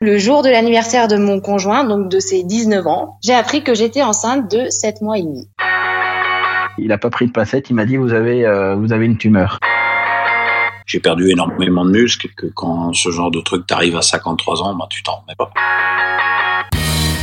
[0.00, 3.74] Le jour de l'anniversaire de mon conjoint, donc de ses 19 ans, j'ai appris que
[3.74, 5.48] j'étais enceinte de 7 mois et demi.
[6.78, 9.18] Il n'a pas pris de passette, il m'a dit vous avez, euh, vous avez une
[9.18, 9.58] tumeur.
[10.86, 14.62] J'ai perdu énormément de muscles et que quand ce genre de truc t'arrive à 53
[14.62, 15.50] ans, bah, tu t'en remets pas.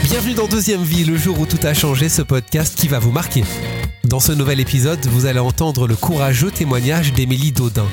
[0.04, 3.12] Bienvenue dans Deuxième Vie, le jour où tout a changé, ce podcast qui va vous
[3.12, 3.44] marquer.
[4.04, 7.88] Dans ce nouvel épisode, vous allez entendre le courageux témoignage d'Émilie Daudin.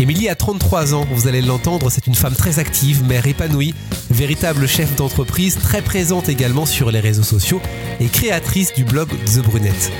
[0.00, 3.76] Émilie a 33 ans, vous allez l'entendre, c'est une femme très active, mère épanouie,
[4.10, 7.60] véritable chef d'entreprise, très présente également sur les réseaux sociaux
[8.00, 9.92] et créatrice du blog The Brunette.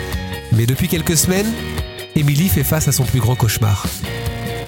[0.51, 1.47] Mais depuis quelques semaines,
[2.17, 3.87] Émilie fait face à son plus grand cauchemar.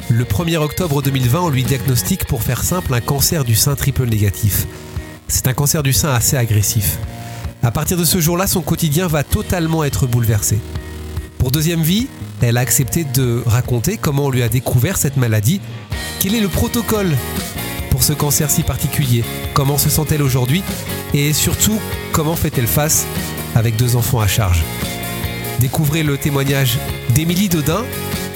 [0.08, 4.06] Le 1er octobre 2020, on lui diagnostique, pour faire simple, un cancer du sein triple
[4.06, 4.66] négatif.
[5.26, 6.98] C'est un cancer du sein assez agressif.
[7.64, 10.60] À partir de ce jour-là, son quotidien va totalement être bouleversé.
[11.38, 12.06] Pour deuxième vie,
[12.40, 15.60] elle a accepté de raconter comment on lui a découvert cette maladie,
[16.20, 17.16] quel est le protocole
[17.90, 20.62] pour ce cancer si particulier, comment se sent-elle aujourd'hui?
[21.14, 21.80] Et surtout
[22.12, 23.06] comment fait-elle face
[23.54, 24.62] avec deux enfants à charge?
[25.60, 26.78] Découvrez le témoignage
[27.10, 27.84] d'Émilie Dodin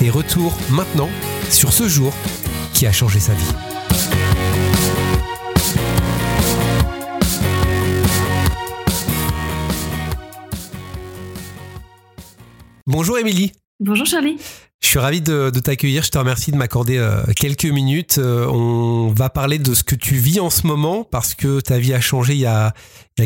[0.01, 1.11] et retour maintenant
[1.51, 2.15] sur ce jour
[2.73, 3.55] qui a changé sa vie.
[12.87, 13.53] Bonjour Émilie.
[13.81, 14.37] Bonjour Charlie.
[14.83, 16.03] Je suis ravi de, t'accueillir.
[16.03, 18.19] Je te remercie de m'accorder euh, quelques minutes.
[18.19, 21.79] Euh, on va parler de ce que tu vis en ce moment parce que ta
[21.79, 22.75] vie a changé il y a,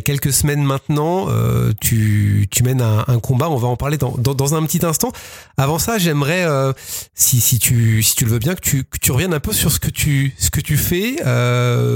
[0.04, 1.26] quelques semaines maintenant.
[1.28, 3.50] Euh, tu, mènes un, combat.
[3.50, 5.10] On va en parler dans, un petit instant.
[5.56, 6.46] Avant ça, j'aimerais,
[7.14, 9.72] si, tu, si tu le veux bien, que tu, que tu reviennes un peu sur
[9.72, 11.16] ce que tu, ce que tu fais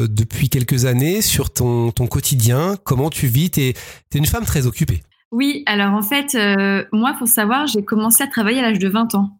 [0.08, 3.50] depuis quelques années, sur ton, ton quotidien, comment tu vis?
[3.50, 3.74] Tu es
[4.14, 5.02] une femme très occupée.
[5.30, 8.88] Oui, alors en fait, euh, moi, faut savoir, j'ai commencé à travailler à l'âge de
[8.88, 9.38] 20 ans.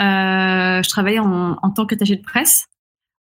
[0.00, 2.66] Euh, je travaillais en, tant qu'attaché de presse.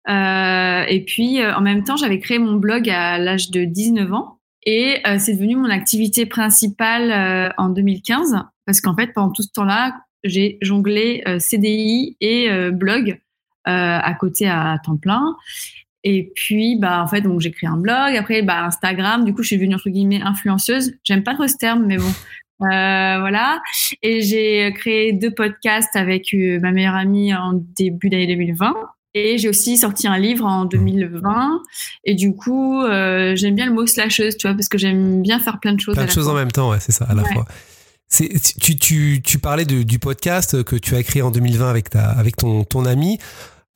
[0.09, 4.39] Euh, et puis, en même temps, j'avais créé mon blog à l'âge de 19 ans.
[4.65, 8.37] Et c'est devenu mon activité principale en 2015.
[8.65, 9.93] Parce qu'en fait, pendant tout ce temps-là,
[10.23, 13.21] j'ai jonglé CDI et blog
[13.65, 15.37] à côté à temps plein.
[16.05, 18.17] Et puis, bah, en fait, donc j'ai créé un blog.
[18.17, 19.25] Après, bah, Instagram.
[19.25, 20.95] Du coup, je suis devenue entre guillemets influenceuse.
[21.05, 22.13] J'aime pas trop ce terme, mais bon,
[22.63, 23.61] euh, voilà.
[24.03, 28.75] Et j'ai créé deux podcasts avec euh, ma meilleure amie en début d'année 2020.
[29.15, 31.61] Et j'ai aussi sorti un livre en 2020.
[32.05, 35.39] Et du coup, euh, j'aime bien le mot slasheuse, tu vois, parce que j'aime bien
[35.39, 35.95] faire plein de choses.
[35.95, 37.45] Plein de choses en même temps, ouais, c'est ça, à la fois.
[38.61, 42.11] Tu, tu, tu, parlais de, du podcast que tu as créé en 2020 avec, ta,
[42.11, 43.19] avec ton, ton ami.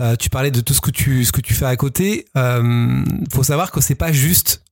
[0.03, 2.27] Euh, tu parlais de tout ce que tu, ce que tu fais à côté.
[2.37, 4.62] Euh, faut savoir que c'est pas juste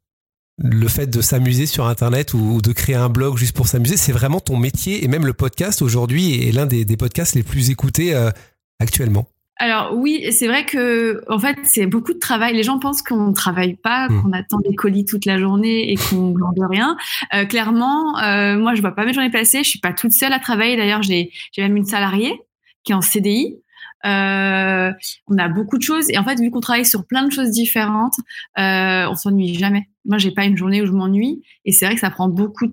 [0.58, 3.96] le fait de s'amuser sur Internet ou, de créer un blog juste pour s'amuser.
[3.96, 7.42] C'est vraiment ton métier et même le podcast aujourd'hui est l'un des, des, podcasts les
[7.42, 8.30] plus écoutés euh,
[8.78, 9.26] actuellement.
[9.56, 12.54] Alors oui, c'est vrai que en fait c'est beaucoup de travail.
[12.54, 14.22] Les gens pensent qu'on ne travaille pas, hmm.
[14.22, 16.96] qu'on attend des colis toute la journée et qu'on ne de rien.
[17.34, 19.58] Euh, clairement, euh, moi je vois pas mes journées passer.
[19.62, 20.76] Je suis pas toute seule à travailler.
[20.76, 22.40] D'ailleurs, j'ai j'ai même une salariée
[22.82, 23.56] qui est en CDI.
[24.04, 24.92] Euh,
[25.28, 27.50] on a beaucoup de choses et en fait vu qu'on travaille sur plein de choses
[27.50, 28.14] différentes,
[28.58, 29.88] euh, on s'ennuie jamais.
[30.04, 32.66] Moi j'ai pas une journée où je m'ennuie et c'est vrai que ça prend beaucoup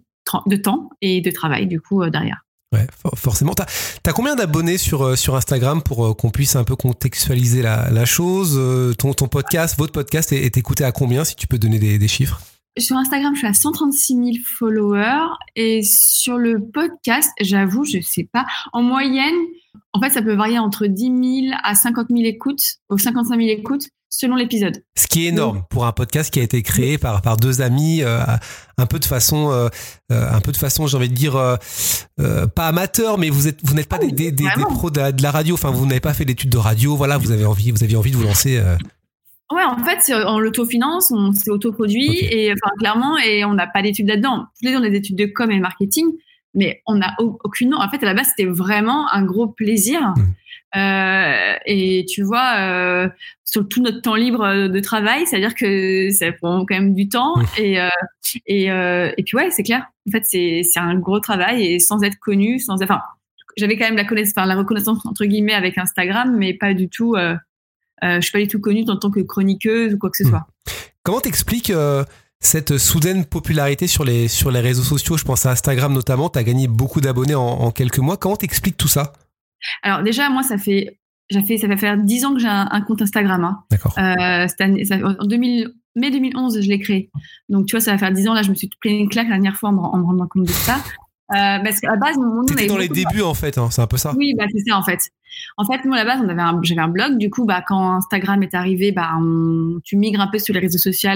[0.46, 2.46] de temps et de travail du coup euh, derrière.
[2.74, 3.54] Ouais, forcément.
[3.54, 3.66] T'as
[4.06, 8.58] as combien d'abonnés sur, euh, sur Instagram pour qu'on puisse un peu contextualiser la, chose
[8.98, 12.08] ton, ton podcast, votre podcast est, écouté à combien si tu peux donner des, des
[12.08, 12.40] chiffres?
[12.80, 15.28] Sur Instagram, je suis à 136 000 followers
[15.58, 18.46] et sur le podcast, j'avoue, je sais pas.
[18.72, 19.36] En moyenne,
[19.94, 23.50] en fait, ça peut varier entre 10 000 à 50 000 écoutes ou 55 000
[23.50, 24.84] écoutes selon l'épisode.
[24.98, 28.04] Ce qui est énorme pour un podcast qui a été créé par, par deux amis,
[28.04, 28.20] euh,
[28.78, 29.70] un peu de façon, euh,
[30.12, 31.34] euh, un peu de façon, j'ai envie de dire,
[32.56, 35.56] pas amateur, mais vous êtes, vous n'êtes pas des, des, des, pros de la, radio.
[35.56, 36.96] Enfin, vous n'avez pas fait d'études de radio.
[36.96, 38.62] Voilà, vous avez envie, vous aviez envie de vous lancer.
[39.52, 43.82] Ouais, en fait, en l'autofinance, on s'est autoproduit et enfin clairement, et on n'a pas
[43.82, 44.46] d'études là-dedans.
[44.60, 46.06] Tous les deux, on a des études de com et marketing,
[46.54, 47.74] mais on n'a aucune.
[47.74, 50.02] En fait, à la base, c'était vraiment un gros plaisir.
[50.02, 50.34] Mmh.
[50.78, 53.10] Euh, et tu vois, euh,
[53.44, 57.38] sur tout notre temps libre de travail, c'est-à-dire que ça prend quand même du temps.
[57.38, 57.46] Mmh.
[57.58, 57.90] Et, euh,
[58.46, 59.88] et, euh, et puis ouais, c'est clair.
[60.08, 62.82] En fait, c'est un gros travail et sans être connu, sans.
[62.82, 63.02] Enfin,
[63.58, 66.90] j'avais quand même la connaissance, enfin, la reconnaissance entre guillemets avec Instagram, mais pas du
[66.90, 67.16] tout.
[67.16, 67.36] Euh,
[68.04, 70.24] euh, je suis pas du tout connue en tant que chroniqueuse ou quoi que ce
[70.24, 70.30] hmm.
[70.30, 70.48] soit.
[71.04, 72.04] Comment t'expliques euh,
[72.42, 76.30] cette soudaine popularité sur les, sur les réseaux sociaux Je pense à Instagram notamment.
[76.30, 78.18] Tu as gagné beaucoup d'abonnés en, quelques mois.
[78.18, 79.14] Comment t'expliques tout ça?
[79.84, 81.00] Alors déjà, moi, ça fait,
[81.32, 83.44] fait, ça fait faire 10 ans que j'ai un, compte Instagram.
[83.44, 83.64] Hein.
[83.70, 83.96] D'accord.
[84.00, 84.48] Euh,
[85.20, 87.12] en 2000, mai 2011, je l'ai créé.
[87.48, 88.34] Donc, tu vois, ça va faire 10 ans.
[88.34, 90.52] Là, je me suis pris une claque la dernière fois en me, rendant compte de
[90.52, 90.78] ça.
[91.32, 93.70] Parce qu'à la base, mon nom T'étais avait dans les de- débuts en fait, hein,
[93.72, 94.14] c'est un peu ça.
[94.18, 95.00] Oui, bah, c'est ça en fait.
[95.58, 97.18] En fait, moi à la base, on avait un- j'avais un blog.
[97.18, 100.60] Du coup, bah, quand Instagram est arrivé, bah, on- tu migres un peu sur les
[100.60, 101.12] réseaux sociaux,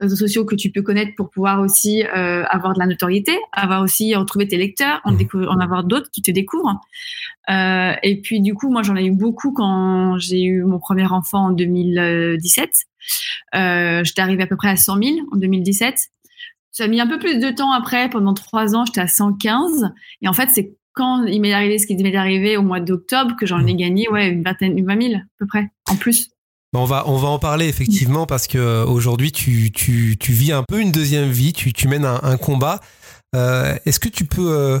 [0.00, 3.82] réseaux sociaux que tu peux connaître pour pouvoir aussi euh, avoir de la notoriété, avoir
[3.82, 6.80] aussi retrouver tes lecteurs, en, décou- en avoir d'autres qui te découvrent.
[7.50, 11.06] Euh, et puis du coup, moi j'en ai eu beaucoup quand j'ai eu mon premier
[11.06, 12.70] enfant en 2017.
[13.54, 15.94] Euh, j'étais arrivée à peu près à 100 000 en 2017.
[16.74, 18.10] Ça a mis un peu plus de temps après.
[18.10, 19.92] Pendant trois ans, j'étais à 115.
[20.22, 23.36] Et en fait, c'est quand il m'est arrivé ce qui m'est arrivé au mois d'octobre
[23.38, 26.30] que j'en ai gagné ouais une vingtaine, une 20 000 à peu près en plus.
[26.72, 30.50] On va on va en parler effectivement parce que euh, aujourd'hui tu, tu, tu vis
[30.52, 32.80] un peu une deuxième vie, tu, tu mènes un, un combat.
[33.36, 34.80] Euh, Est-ce que tu peux euh,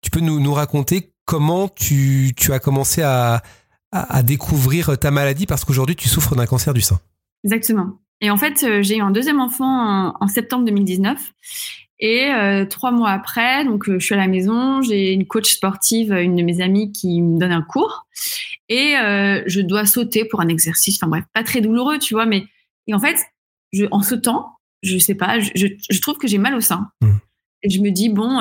[0.00, 3.42] tu peux nous, nous raconter comment tu, tu as commencé à,
[3.92, 5.44] à, à découvrir ta maladie?
[5.46, 6.98] Parce qu'aujourd'hui tu souffres d'un cancer du sein.
[7.44, 7.98] Exactement.
[8.24, 11.18] Et en fait, euh, j'ai eu un deuxième enfant en, en septembre 2019.
[12.00, 15.52] Et euh, trois mois après, donc euh, je suis à la maison, j'ai une coach
[15.52, 18.06] sportive, une de mes amies qui me donne un cours,
[18.68, 20.98] et euh, je dois sauter pour un exercice.
[21.00, 22.44] Enfin bref, pas très douloureux, tu vois, mais
[22.88, 23.16] et en fait,
[23.72, 26.90] je, en sautant, je sais pas, je, je, je trouve que j'ai mal au sein.
[27.00, 27.20] Mhm.
[27.62, 28.40] Et je me dis bon,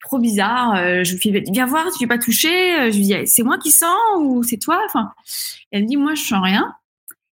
[0.00, 0.74] trop bizarre.
[1.04, 2.48] je lui fais viens voir, tu es pas touché.
[2.90, 4.82] Je lui dis c'est moi qui sens ou c'est toi?
[4.86, 5.12] Enfin,
[5.70, 6.74] elle me dit moi je sens rien.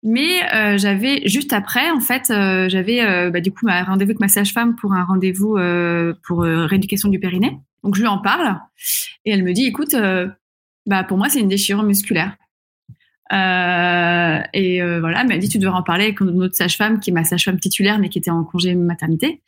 [0.02, 4.10] Mais euh, j'avais juste après, en fait, euh, j'avais euh, bah, du coup ma rendez-vous
[4.10, 7.58] avec ma sage-femme pour un rendez-vous euh, pour euh, rééducation du périnée.
[7.82, 8.58] Donc je lui en parle
[9.24, 10.28] et elle me dit, écoute, euh,
[10.86, 12.36] bah pour moi c'est une déchirure musculaire.
[13.30, 17.24] Et voilà, elle m'a dit tu devrais en parler avec notre sage-femme qui est ma
[17.24, 19.42] sage-femme titulaire mais qui était en congé maternité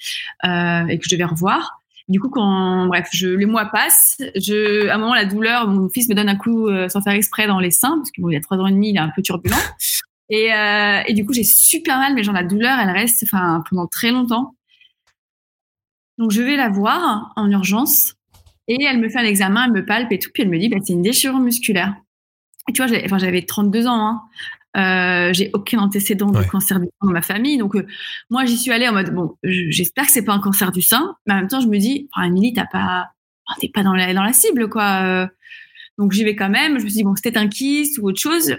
[0.44, 1.80] et que je devais revoir.
[2.10, 5.88] Du coup, quand bref, je, les mois passent, je, à un moment la douleur, mon
[5.88, 8.36] fils me donne un coup euh, sans faire exprès dans les seins parce que bon,
[8.36, 9.56] a trois ans et demi, il est un peu turbulent.
[10.30, 13.62] Et, euh, et du coup, j'ai super mal, mais genre la douleur, elle reste enfin,
[13.68, 14.54] pendant très longtemps.
[16.18, 18.14] Donc, je vais la voir en urgence
[18.68, 20.68] et elle me fait un examen, elle me palpe et tout, puis elle me dit,
[20.68, 21.94] bah, c'est une déchirure musculaire.
[22.68, 24.22] Et tu vois, j'avais, enfin, j'avais 32 ans, hein.
[24.76, 26.44] Euh, j'ai aucun antécédent Ouais.
[26.44, 27.58] de cancer du sein dans ma famille.
[27.58, 27.84] Donc, euh,
[28.28, 30.80] moi, j'y suis allée en mode, bon, je- j'espère que c'est pas un cancer du
[30.80, 31.16] sein.
[31.26, 33.08] Mais en même temps, je me dis, enfin, Émilie, t'as pas,
[33.58, 35.02] t'es pas dans la, dans la cible, quoi.
[35.02, 35.26] Euh,
[35.98, 36.78] Donc, j'y vais quand même.
[36.78, 38.56] Je me suis dit, bon, c'était un kyste ou autre chose.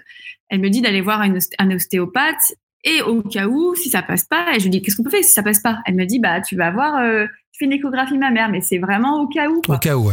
[0.51, 2.53] Elle me dit d'aller voir un ostéopathe.
[2.83, 5.09] Et au cas où, si ça passe pas, et je lui dis, qu'est-ce qu'on peut
[5.09, 5.79] faire si ça passe pas?
[5.85, 8.79] Elle me dit, bah, tu vas voir, euh, tu fais une échographie mammaire, mais c'est
[8.79, 9.61] vraiment au cas où.
[9.67, 10.11] Au cas où.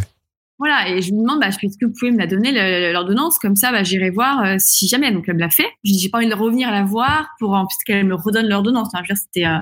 [0.59, 3.55] Voilà, et je lui demande, bah, est-ce que vous pouvez me la donner, l'ordonnance, comme
[3.55, 5.13] ça, bah, j'irai voir euh, si jamais.
[5.13, 5.69] Donc, elle me l'a fait.
[5.85, 8.89] Je dis, j'ai pas envie de revenir la voir pour, en- me redonne l'ordonnance.
[8.93, 9.59] Enfin, je veux dire, c'était, euh,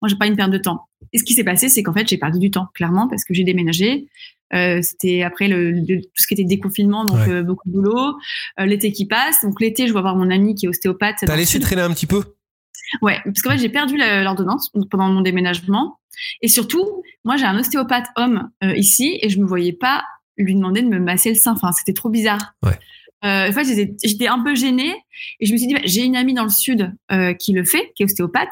[0.00, 0.86] moi, j'ai pas une perte de temps.
[1.12, 3.34] Et ce qui s'est passé, c'est qu'en fait, j'ai perdu du temps, clairement, parce que
[3.34, 4.08] j'ai déménagé.
[4.54, 7.42] Euh, c'était après le, le- tout ce qui était déconfinement, donc Ouais.
[7.42, 8.16] beaucoup de boulot.
[8.58, 11.18] L'été qui passe, donc l'été, je vais voir mon ami qui est ostéopathe.
[11.20, 12.22] T'as laissé traîner un petit peu?
[13.02, 15.98] Ouais, parce qu'en fait, j'ai perdu l'ordonnance pendant mon déménagement.
[16.42, 16.84] Et surtout,
[17.24, 20.02] moi, j'ai un ostéopathe homme euh, ici et je me voyais pas
[20.42, 21.52] lui demander de me masser le sein.
[21.52, 22.54] Enfin, c'était trop bizarre.
[22.64, 22.78] Ouais.
[23.24, 23.64] Euh, en fait,
[24.02, 24.94] j'étais un peu gênée
[25.40, 27.64] et je me suis dit, bah, j'ai une amie dans le sud euh, qui le
[27.64, 28.48] fait, qui est ostéopathe.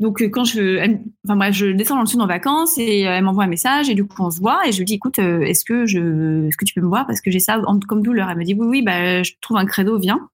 [0.00, 3.00] Donc, euh, quand je, elle- enfin bref, je descends dans le sud en vacances et
[3.00, 5.18] elle m'envoie un message et du coup, on se voit et je lui dis, écoute,
[5.18, 7.06] est-ce que je, est-ce que tu peux me voir?
[7.06, 8.28] Parce que j'ai ça en- comme douleur.
[8.28, 10.28] Elle me dit, oui, oui, bah, je trouve un credo, viens.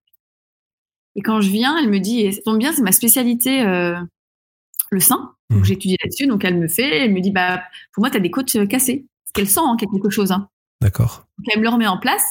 [1.14, 5.32] Et quand je viens, elle me dit, ça tombe bien, c'est ma spécialité, le sein.
[5.50, 6.26] Donc j'ai étudié là-dessus.
[6.26, 9.06] Donc elle me fait, elle me dit, bah, pour moi, tu as des côtes cassées.
[9.25, 10.32] Parce qu'elle sent hein, quelque chose.
[10.32, 10.48] Hein.
[10.80, 11.26] D'accord.
[11.38, 12.24] Donc elle me le remet en place.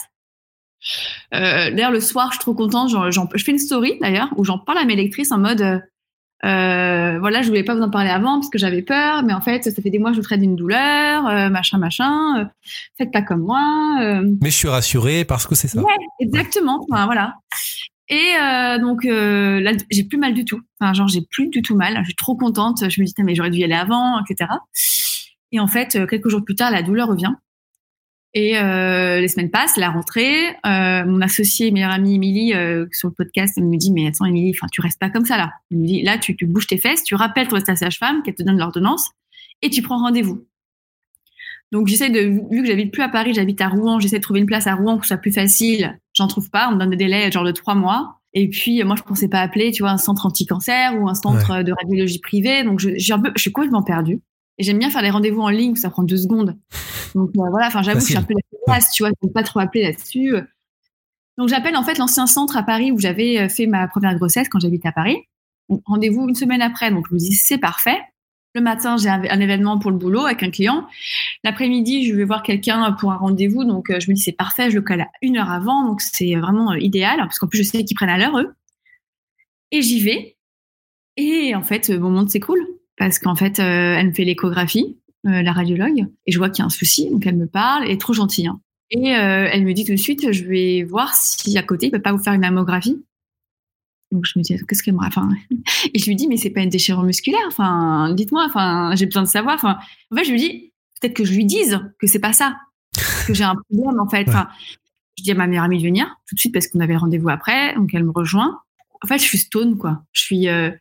[1.34, 2.90] Euh, d'ailleurs, le soir, je suis trop contente.
[2.90, 5.80] Je fais une story d'ailleurs où j'en parle à mes lectrices en mode, euh,
[6.46, 9.42] euh, voilà, je voulais pas vous en parler avant parce que j'avais peur, mais en
[9.42, 12.40] fait, ça fait des mois que je traite d'une douleur, euh, machin, machin.
[12.40, 12.46] euh,
[12.98, 13.98] faites pas comme moi.
[14.42, 15.82] Mais je suis rassuré parce que c'est ça.
[15.82, 16.86] Ouais, exactement.
[16.90, 17.36] Enfin, voilà.
[18.08, 18.34] Et
[18.80, 20.62] donc là, j'ai plus mal du tout.
[20.80, 21.96] Enfin, genre, j'ai plus du tout mal.
[22.00, 22.90] Je suis trop contente.
[22.90, 24.50] Je me dis, mais j'aurais dû y aller avant, etc.
[25.52, 27.34] Et en fait, quelques jours plus tard, la douleur revient.
[28.34, 30.50] Et euh, les semaines passent, la rentrée.
[30.66, 34.26] Euh, mon associé, meilleure amie Émilie, euh, sur le podcast, elle me dit, mais attends,
[34.26, 35.54] Émilie, enfin, tu restes pas comme ça là.
[35.72, 38.36] Elle me dit, là, tu, tu bouges tes fesses, tu rappelles ton ta sage-femme qu'elle
[38.36, 39.10] te donne l'ordonnance
[39.62, 40.46] et tu prends rendez-vous.
[41.72, 42.20] Donc j'essaie de,
[42.52, 44.74] vu que j'habite plus à Paris, j'habite à Rouen, j'essaie de trouver une place à
[44.74, 46.00] Rouen que ce soit plus facile.
[46.14, 48.22] J'en trouve pas, on me donne des délais genre de trois mois.
[48.34, 51.62] Et puis moi je pensais pas appeler, tu vois, un centre anti-cancer ou un centre
[51.62, 52.64] de radiologie privée.
[52.64, 54.20] Donc je, j'ai un peu, je suis complètement perdue.
[54.60, 56.58] Et j'aime bien faire les rendez-vous en ligne ça prend deux secondes.
[57.16, 59.28] Donc euh, voilà, enfin j'avoue que je suis un peu la place, tu vois, je
[59.28, 60.36] ne pas trop appeler là-dessus.
[61.38, 64.48] Donc j'appelle en fait l'ancien centre à Paris où j'avais euh, fait ma première grossesse
[64.50, 65.18] quand j'habitais à Paris.
[65.86, 67.98] Rendez-vous une semaine après, donc je me dis c'est parfait.
[68.56, 70.88] Le matin, j'ai un, un, événement pour le boulot avec un client.
[71.44, 73.64] L'après-midi, je vais voir quelqu'un pour un rendez-vous.
[73.64, 75.86] Donc, euh, je me dis, c'est parfait, je le cale à une heure avant.
[75.86, 77.18] Donc, c'est vraiment idéal.
[77.20, 78.56] Parce qu'en plus, je sais qu'ils prennent à l'heure, eux.
[79.70, 80.36] Et j'y vais.
[81.16, 82.66] Et en fait, mon monde s'écroule.
[83.00, 84.98] Parce qu'en fait, euh, elle me fait l'échographie.
[85.26, 87.84] euh, la radiologue, et je vois qu'il y a un souci, donc elle me parle,
[87.86, 88.48] elle est trop gentille.
[88.48, 88.62] hein.
[88.92, 91.92] Et euh, elle me dit tout de suite, je vais voir si à côté, il
[91.92, 93.04] peut pas vous faire une mammographie.
[94.12, 95.06] Donc je me dis, qu'est-ce qu'elle me...
[95.06, 95.30] Enfin,
[95.94, 97.40] et je lui dis, mais c'est pas une déchirure musculaire.
[97.48, 98.44] Enfin, dites-moi.
[98.48, 99.56] Enfin, j'ai besoin de savoir.
[99.56, 99.78] Enfin,
[100.12, 102.58] en fait, je lui dis, peut-être que je lui dise que c'est pas ça,
[103.28, 104.24] que j'ai un problème en fait.
[104.24, 104.30] Ouais.
[104.30, 104.48] Enfin,
[105.18, 107.00] je dis à ma meilleure amie de venir tout de suite parce qu'on avait le
[107.00, 108.60] rendez-vous après, donc elle me rejoint.
[109.04, 110.02] En fait, je suis stone quoi.
[110.14, 110.72] Je suis, euh,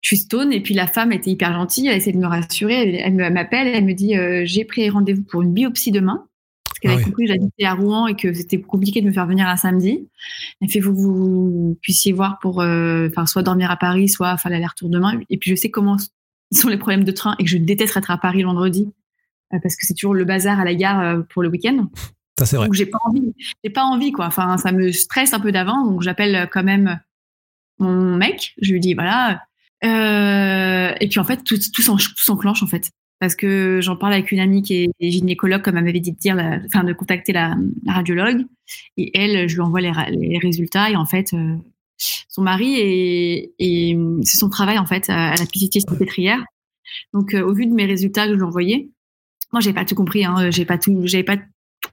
[0.00, 1.88] je suis stone et puis la femme était hyper gentille.
[1.88, 2.74] Elle essaie de me rassurer.
[2.74, 6.24] Elle, elle m'appelle, elle me dit, euh, j'ai pris rendez-vous pour une biopsie demain.
[6.68, 7.10] Parce qu'elle Ah avait oui.
[7.10, 10.06] compris que j'habitais à Rouen et que c'était compliqué de me faire venir un samedi.
[10.60, 14.52] Elle fait, vous, vous puissiez voir pour, euh, enfin, soit dormir à Paris, soit faire
[14.52, 15.18] l'aller-retour demain.
[15.30, 15.96] Et puis je sais comment
[16.52, 18.90] sont les problèmes de train et que je déteste être à Paris le vendredi
[19.52, 21.88] euh, parce que c'est toujours le bazar à la gare pour le week-end.
[22.38, 22.66] Ça, c'est vrai.
[22.66, 24.26] Donc j'ai pas envie, j'ai pas envie quoi.
[24.26, 27.00] Enfin, ça me stresse un peu d'avant, donc j'appelle quand même
[27.80, 28.54] mon mec.
[28.62, 29.42] Je lui dis voilà.
[29.84, 33.96] Euh, et puis en fait tout, tout s'en- tout s'enclenche en fait parce que j'en
[33.96, 36.84] parle avec une amie qui est gynécologue comme elle m'avait dit de dire, la- enfin
[36.84, 38.44] de contacter la, la radiologue.
[38.96, 39.90] Et elle, je lui envoie les,
[40.38, 41.56] résultats et en fait euh,
[41.96, 46.44] son mari et, c'est son travail en fait à la pitié salpêtrière.
[47.12, 48.88] Donc euh, au vu de mes résultats que je lui envoyais,
[49.52, 51.36] moi j'ai pas tout compris, hein, j'ai pas tout, j'avais pas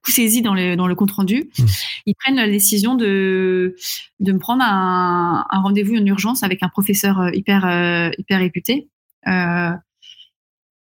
[0.06, 1.50] tout saisi dans le dans le compte rendu.
[1.58, 1.64] Mmh.
[2.06, 3.76] Ils prennent la décision de
[4.20, 8.40] de me prendre un, un rendez-vous en urgence avec un professeur euh, hyper euh, hyper
[8.40, 8.88] réputé.
[9.28, 9.72] Euh,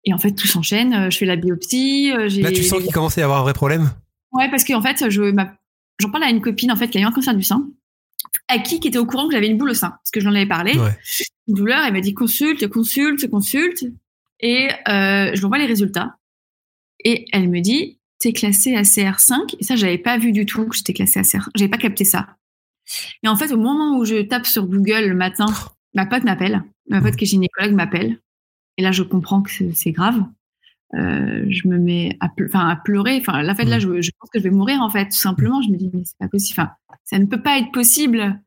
[0.04, 1.10] et en fait tout s'enchaîne.
[1.10, 2.12] Je fais la biopsie.
[2.12, 3.90] Là, tu sens qu'il commençait à avoir un vrai problème?
[4.34, 5.56] Ouais, parce qu'en fait, je ma-
[6.00, 7.70] j'en parle à une copine en fait qui a eu un cancer du sein,
[8.48, 10.28] à qui qui était au courant que j'avais une boule au sein, parce que je
[10.28, 10.78] l'en avais parlé.
[10.78, 10.98] Ouais.
[11.48, 13.86] Une douleur, elle m'a dit consulte, consulte, consulte,
[14.40, 16.18] et euh, je lui envoie les résultats.
[17.06, 20.66] Et elle me dit t'es classée à CR5, et ça j'avais pas vu du tout
[20.66, 22.38] que j'étais classée à CR5, j'avais pas capté ça.
[23.22, 25.48] Et en fait, au moment où je tape sur Google le matin,
[25.94, 28.20] ma pote m'appelle, ma pote qui est gynécologue m'appelle,
[28.78, 30.24] et là je comprends que c'est- grave.
[30.96, 32.30] Euh, je me mets à,
[32.70, 33.18] à pleurer.
[33.20, 35.60] Enfin, la fait là, je, pense que je vais mourir en fait, tout simplement.
[35.64, 36.62] Je me dis mais c'est pas possible.
[36.62, 36.72] Enfin,
[37.04, 38.40] ça ne peut pas être possible.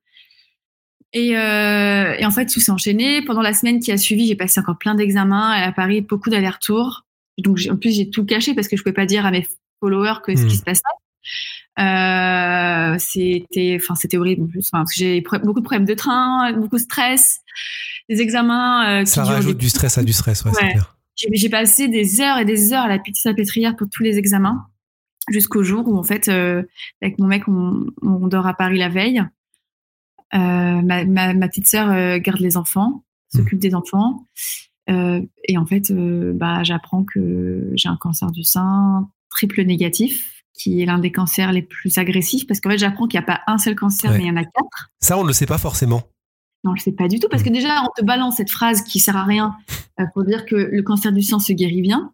[1.13, 3.23] Et, euh, en fait, tout s'est enchaîné.
[3.23, 7.06] Pendant la semaine qui a suivi, j'ai passé encore plein d'examens à Paris, beaucoup d'allers-retours.
[7.39, 9.47] Donc, en plus, j'ai tout caché parce que je pouvais pas dire à mes
[9.81, 10.49] followers que ce Mm.
[10.49, 10.83] qui se passait.
[11.79, 14.69] Euh, c'était, enfin, c'était horrible en plus.
[14.73, 17.41] Enfin, j'ai beaucoup de problèmes de train, beaucoup de stress,
[18.09, 20.53] des examens euh, Ça rajoute des- du stress à du stress, ouais,
[21.33, 24.67] j'ai passé des heures et des heures à la petite salpêtrière pour tous les examens,
[25.29, 26.63] jusqu'au jour où, en fait, euh,
[27.03, 29.23] avec mon mec, on, on dort à Paris la veille.
[30.33, 34.27] Ma, ma, ma petite sœur garde les enfants, s'occupe des enfants.
[34.89, 40.43] Euh, et en fait, euh, bah, j'apprends que j'ai un cancer du sein triple négatif,
[40.55, 43.27] qui est l'un des cancers les plus agressifs, parce qu'en fait, j'apprends qu'il n'y a
[43.27, 44.19] pas un seul cancer, Ouais.
[44.19, 44.91] mais il y en a quatre.
[45.01, 46.03] Ça, on ne le sait pas forcément.
[46.65, 48.99] Non, je sais pas du tout, parce que déjà, on te balance cette phrase qui
[48.99, 49.55] sert à rien
[50.01, 52.13] euh, pour dire que le cancer du sein se guérit bien,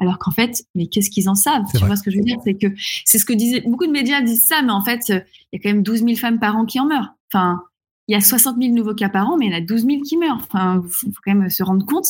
[0.00, 1.62] alors qu'en fait, mais qu'est-ce qu'ils en savent?
[1.70, 1.86] Tu vrai.
[1.86, 2.38] vois ce que je veux dire?
[2.44, 2.66] C'est que
[3.04, 5.20] c'est ce que disaient beaucoup de médias disent ça, mais en fait, euh,
[5.52, 7.14] il y a quand même 12 000 femmes par an qui en meurent.
[7.32, 7.62] Enfin,
[8.08, 9.86] il y a 60 000 nouveaux cas par an, mais il y en a 12
[9.86, 10.40] 000 qui meurent.
[10.50, 12.06] Enfin, il faut quand même se rendre compte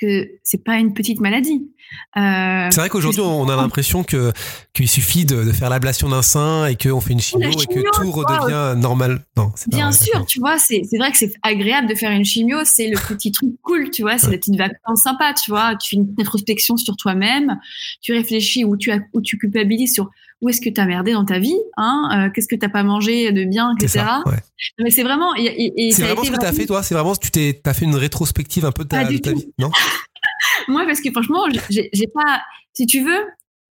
[0.00, 1.70] que c'est pas une petite maladie.
[2.16, 4.32] Euh, C'est vrai qu'aujourd'hui, on a l'impression que
[4.72, 7.80] qu'il suffit de, de faire l'ablation d'un sein et qu'on fait une chimio, et que
[8.02, 9.24] tout redevient normal.
[9.36, 11.94] Non, c'est pas Bien vrai, sûr, tu vois, c'est c'est vrai que c'est agréable de
[11.94, 14.32] faire une chimio, c'est le petit truc cool, tu vois, c'est Ouais.
[14.32, 15.76] la petite vacances sympa, tu vois.
[15.76, 17.58] Tu fais une introspection sur toi-même,
[18.00, 20.10] tu réfléchis ou tu, as, ou tu culpabilises sur
[20.42, 22.82] où est-ce que tu as merdé dans ta vie, hein, euh, qu'est-ce que t'as pas
[22.82, 23.98] mangé de bien, C'est etc.
[24.04, 24.22] ça.
[24.26, 24.36] ouais.
[24.80, 25.34] Mais c'est vraiment.
[25.36, 26.82] Et, et- et C'est vraiment ce que tu as vraiment- fait, toi?
[26.82, 29.52] C'est vraiment, tu t'es, t'as fait une rétrospective un peu de ta, de vie?
[29.58, 29.70] Non?
[30.68, 32.40] Moi, parce que franchement, j'ai pas.
[32.74, 33.20] Si tu veux,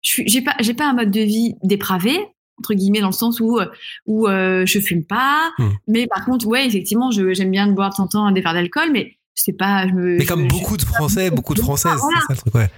[0.03, 2.19] j'ai pas, j'ai pas un mode de vie dépravé
[2.59, 3.59] entre guillemets dans le sens où
[4.07, 5.69] où euh, je fume pas, Hmm.
[5.89, 8.55] mais par contre, ouais, effectivement, je- j'aime bien boire de temps en temps des verres
[8.55, 10.17] d'alcool, mais je sais pas, je me.
[10.17, 12.19] Mais comme je- beaucoup de Français, beaucoup de Françaises, Voilà.
[12.23, 12.71] c'est ça le truc, ouais.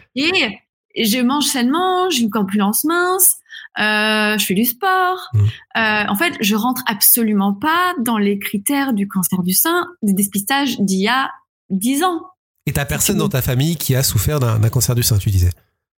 [0.97, 3.37] Et je mange sainement, j'ai une corpulence mince,
[3.77, 5.19] je fais du sport.
[5.35, 5.39] Mm.
[5.41, 10.13] Euh, en fait, je rentre absolument pas dans les critères du cancer du sein, des
[10.13, 11.31] dépistages d'il y a
[11.71, 12.23] 10 ans.
[12.67, 15.51] Et t'as personne dans ta famille qui a souffert d'un, cancer du sein, tu disais?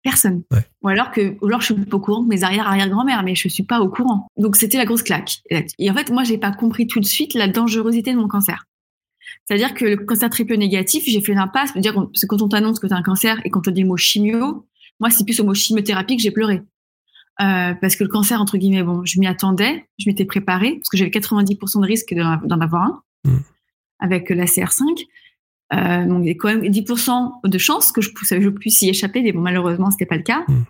[0.03, 0.43] Personne.
[0.51, 0.65] Ouais.
[0.83, 3.49] Ou alors que, ou alors je suis pas au courant que mes arrière-arrière-grand-mères, mais je
[3.49, 4.29] suis pas au courant.
[4.37, 5.41] Donc c'était la grosse claque.
[5.79, 8.65] Et en fait, moi, j'ai pas compris tout de suite la dangerosité de mon cancer.
[9.47, 11.71] C'est-à-dire que le cancer triple négatif, j'ai fait l'impasse.
[11.73, 13.83] C'est-à-dire qu'on- c'est quand on t'annonce que tu as un cancer et quand on dit
[13.83, 14.67] le mot chimio,
[15.01, 16.63] moi, c'est plus au mot chimiothérapie que j'ai pleuré.
[17.41, 20.89] Euh, parce que le cancer, entre guillemets, bon, je m'y attendais, je m'étais préparée, parce
[20.91, 23.39] que j'avais 90% de risque d'en avoir un, Mm.
[23.99, 25.07] avec la CR5.
[25.73, 28.83] Euh, donc, il y a quand même 10% de chances que je, puisse- je puisse
[28.83, 30.45] y échapper, mais bon, malheureusement, c'était pas le cas.
[30.49, 30.63] Mm.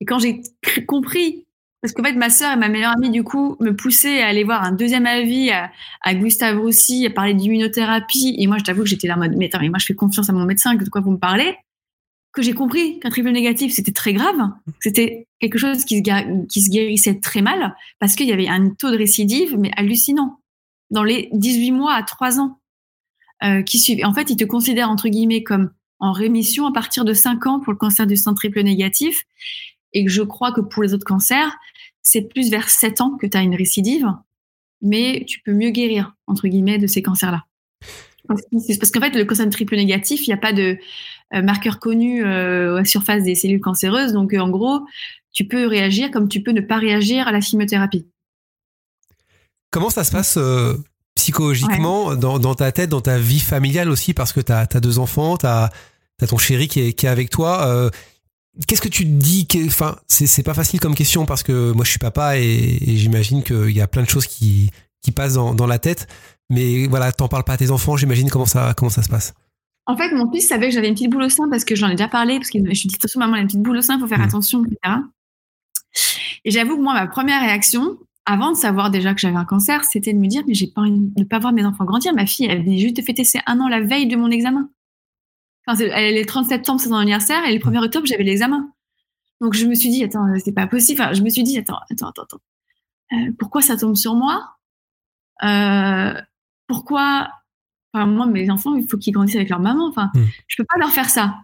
[0.00, 0.42] Et quand j'ai
[0.86, 1.44] compris,
[1.82, 4.44] parce qu'en fait, ma sœur et ma meilleure amie, du coup, me poussaient à aller
[4.44, 5.70] voir un deuxième avis à,
[6.02, 8.36] à Gustave Roussy, à parler d'immunothérapie.
[8.38, 9.94] Et moi, je t'avoue que j'étais là en mode, mais attends, mais moi, je fais
[9.94, 11.56] confiance à mon médecin, de quoi vous me parlez?
[12.38, 14.36] Que j'ai compris qu'un triple négatif, c'était très grave,
[14.78, 18.92] c'était quelque chose qui se, qui guérissait très mal, parce qu'il y avait un taux
[18.92, 20.38] de récidive, mais hallucinant,
[20.90, 22.60] dans les 18 mois à 3 ans
[23.42, 24.06] euh, qui suivent.
[24.06, 27.58] En fait, ils te considèrent, entre guillemets, comme en rémission à partir de 5 ans
[27.58, 29.24] pour le cancer du sein triple négatif,
[29.92, 31.56] et je crois que pour les autres cancers,
[32.02, 34.06] c'est plus vers 7 ans que tu as une récidive,
[34.80, 37.46] mais tu peux mieux guérir, entre guillemets, de ces cancers-là.
[38.28, 40.78] Parce qu'en fait, le cancer triple négatif, il n'y a pas de
[41.32, 44.12] marqueur connu euh, à la surface des cellules cancéreuses.
[44.12, 44.80] Donc, euh, en gros,
[45.32, 48.06] tu peux réagir comme tu peux ne pas réagir à la chimiothérapie.
[49.70, 50.38] Comment ça se passe
[51.14, 54.14] psychologiquement dans, ta tête, dans ta vie familiale aussi?
[54.14, 55.70] Parce que tu as, deux enfants, tu as,
[56.26, 57.90] ton chéri qui est, avec toi.
[58.66, 61.90] Qu'est-ce que tu te dis Enfin, c'est pas facile comme question parce que moi je
[61.90, 64.70] suis papa et, j'imagine qu'il y a plein de choses qui,
[65.14, 66.06] passent dans, dans la tête.
[66.48, 69.34] Mais voilà, t'en parles pas à tes enfants, j'imagine comment ça, comment ça se passe?
[69.88, 71.88] En fait, mon fils savait que j'avais une petite boule au sein parce que j'en
[71.88, 73.82] ai déjà parlé, parce que je suis dit, attention, maman, a une petite boule au
[73.82, 74.22] sein, il faut faire mmh.
[74.22, 74.96] attention, etc.
[76.44, 79.84] Et j'avoue que moi, ma première réaction, avant de savoir déjà que j'avais un cancer,
[79.84, 82.12] c'était de me dire, mais j'ai pas envie de pas voir mes enfants grandir.
[82.12, 84.68] Ma fille, elle venait juste de fêter ses un an la veille de mon examen.
[85.66, 88.70] Enfin, elle est le 30 septembre, c'est son anniversaire, et le 1er octobre, j'avais l'examen.
[89.40, 91.00] Donc, je me suis dit, attends, c'est pas possible.
[91.00, 92.40] Enfin, je me suis dit, attends, attends, attends, attends.
[93.12, 94.56] Euh, pourquoi ça tombe sur moi?
[95.42, 96.12] Euh,
[96.66, 97.30] pourquoi
[97.92, 99.88] enfin, moi mes enfants il faut qu'ils grandissent avec leur maman.
[99.88, 100.24] Enfin mm.
[100.46, 101.36] je peux pas leur faire ça.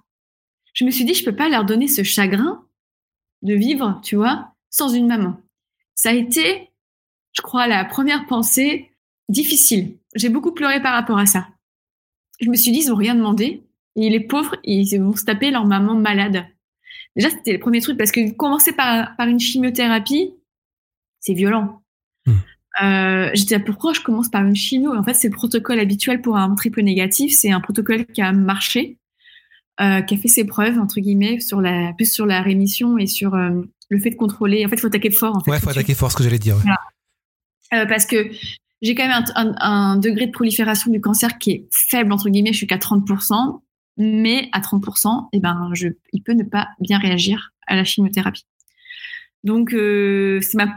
[0.73, 2.65] Je me suis dit je peux pas leur donner ce chagrin
[3.43, 5.41] de vivre tu vois sans une maman.
[5.95, 6.71] Ça a été
[7.33, 8.91] je crois la première pensée
[9.29, 9.97] difficile.
[10.15, 11.49] J'ai beaucoup pleuré par rapport à ça.
[12.41, 13.63] Je me suis dit ils ont rien demandé.
[13.97, 16.47] Et les pauvres ils vont se taper leur maman malade.
[17.17, 20.35] Déjà c'était le premier truc parce que commencer par, par une chimiothérapie
[21.21, 21.84] c'est violent.
[22.83, 24.95] Euh, J'étais pourquoi je commence par une chimio?
[24.95, 27.33] En fait, c'est le protocole habituel pour un triple négatif.
[27.33, 28.99] C'est un protocole qui a marché,
[29.81, 33.07] euh, qui a fait ses preuves entre guillemets sur la plus sur la rémission et
[33.07, 34.64] sur euh, le fait de contrôler.
[34.66, 35.37] En fait, il faut attaquer fort.
[35.37, 36.57] En fait, ouais, faut attaquer fort, ce que j'allais dire.
[37.73, 38.31] Euh, parce que
[38.83, 42.28] j'ai quand même un, un, un, degré de prolifération du cancer qui est faible entre
[42.28, 42.52] guillemets.
[42.52, 43.61] Je suis qu'à 30%,
[43.97, 48.47] mais à 30%, eh ben, je, il peut ne pas bien réagir à la chimiothérapie.
[49.45, 50.75] Donc, euh, c'est ma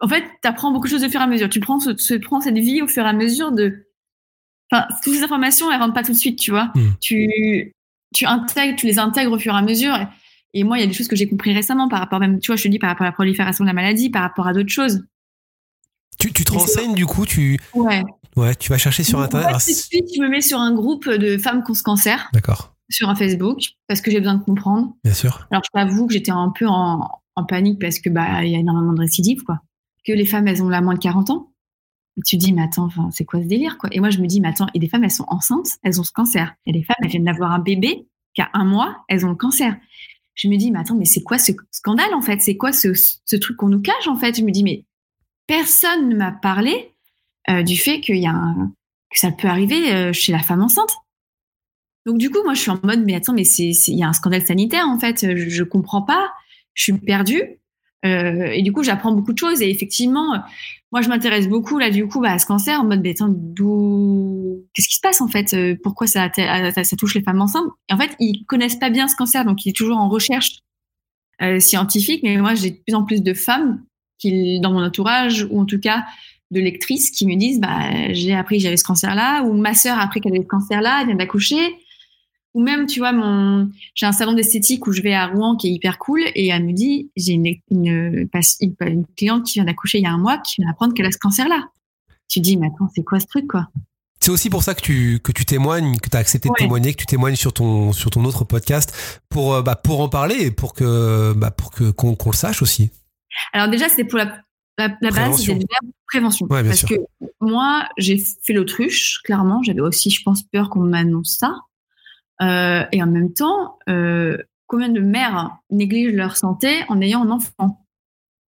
[0.00, 1.48] en fait, tu apprends beaucoup de choses au fur et à mesure.
[1.48, 3.86] Tu prends, ce, prends cette vie au fur et à mesure de.
[4.70, 6.72] Enfin, toutes ces informations, elles rentrent pas tout de suite, tu vois.
[6.74, 6.90] Hmm.
[7.00, 7.72] Tu,
[8.14, 9.96] tu intègres, tu les intègres au fur et à mesure.
[10.52, 12.48] Et, moi, il y a des choses que j'ai compris récemment par rapport même, tu
[12.48, 14.52] vois, je te dis par rapport à la prolifération de la maladie, par rapport à
[14.52, 15.04] d'autres choses.
[16.18, 17.58] Tu, tu te renseignes du coup, tu.
[17.74, 18.02] Ouais.
[18.36, 19.54] Ouais, tu vas chercher sur internet.
[19.54, 22.28] En fait, suite, je me mets sur un groupe de femmes qui ont ce cancer.
[22.32, 22.74] D'accord.
[22.88, 24.94] Sur un Facebook parce que j'ai besoin de comprendre.
[25.04, 25.46] Bien sûr.
[25.50, 28.54] Alors je t'avoue que j'étais un peu en, en panique parce que bah il y
[28.54, 29.60] a énormément de récidives quoi
[30.06, 31.52] que les femmes, elles ont là moins de 40 ans.
[32.16, 33.90] Et tu dis, mais attends, c'est quoi ce délire, quoi?
[33.92, 36.04] Et moi, je me dis, mais attends, et des femmes, elles sont enceintes, elles ont
[36.04, 36.54] ce cancer.
[36.64, 39.36] Et les femmes, elles viennent d'avoir un bébé qui a un mois, elles ont le
[39.36, 39.76] cancer.
[40.34, 42.40] Je me dis, mais attends, mais c'est quoi ce scandale, en fait?
[42.40, 42.88] C'est quoi ce,
[43.36, 44.36] truc qu'on nous cache, en fait?
[44.36, 44.84] Je me dis, mais
[45.46, 46.94] personne ne m'a parlé
[47.50, 48.72] euh, du fait qu'il y a un,
[49.10, 50.94] que ça peut arriver euh, chez la femme enceinte.
[52.06, 54.12] Donc, du coup, moi, je suis en mode, mais attends, mais il y a un
[54.12, 55.36] scandale sanitaire, en fait.
[55.36, 56.32] Je, je comprends pas.
[56.74, 57.58] Je suis perdue.
[58.04, 59.62] Euh, et du coup, j'apprends beaucoup de choses.
[59.62, 60.42] Et effectivement,
[60.92, 64.64] moi, je m'intéresse beaucoup là, du coup, bah, à ce cancer en mode, bah, d'où,
[64.72, 65.52] qu'est-ce qui se passe en fait?
[65.54, 67.68] Euh, Pourquoi ça, ça, touche les femmes enceintes?
[67.90, 70.60] En fait, ils connaissent pas bien ce cancer, donc il est toujours en recherche
[71.42, 72.22] euh, scientifique.
[72.22, 73.82] Mais moi, j'ai de plus en plus de femmes
[74.18, 76.04] qui, dans mon entourage, ou en tout cas
[76.52, 79.98] de lectrices, qui me disent, bah, j'ai appris que j'avais ce cancer-là, ou ma sœur
[79.98, 81.74] a appris qu'elle avait ce cancer-là, elle vient d'accoucher.
[82.56, 85.68] Ou même, tu vois, mon, j'ai un salon d'esthétique où je vais à Rouen qui
[85.68, 89.98] est hyper cool et elle me dit, j'ai une, une, une, cliente qui vient d'accoucher
[89.98, 91.68] il y a un mois qui vient d'apprendre qu'elle a ce cancer-là.
[92.30, 93.68] Tu dis, mais attends, c'est quoi ce truc, quoi?
[94.22, 96.94] C'est aussi pour ça que tu, que tu témoignes, que tu as accepté de témoigner,
[96.94, 100.36] que tu témoignes sur ton, sur ton autre podcast pour, euh, bah, pour en parler
[100.36, 102.90] et pour que, bah, pour que, qu'on, le sache aussi.
[103.52, 104.40] Alors déjà, c'est pour la,
[104.78, 105.60] la, base, c'est la
[106.06, 106.46] prévention.
[106.48, 106.94] parce que
[107.42, 109.62] moi, j'ai fait l'autruche, clairement.
[109.62, 111.54] J'avais aussi, je pense, peur qu'on m'annonce ça.
[112.42, 117.30] Euh, et en même temps, euh, combien de mères négligent leur santé en ayant un
[117.30, 117.86] enfant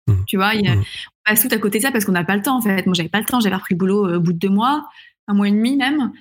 [0.07, 0.13] mmh.
[0.27, 0.79] Tu vois, il y a, mmh.
[0.79, 2.85] on passe tout à côté de ça parce qu'on n'a pas le temps en fait.
[2.85, 3.39] Moi, j'avais pas le temps.
[3.39, 4.87] J'avais repris le boulot euh, au bout de deux mois,
[5.27, 6.11] un mois et demi même.